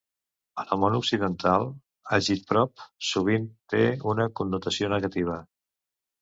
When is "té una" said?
3.75-4.27